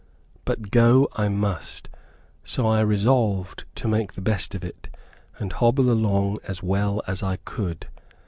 [0.45, 1.87] But go I must,
[2.43, 4.89] so I resolved to make the best of it,
[5.37, 7.85] and hobble along as well as I could.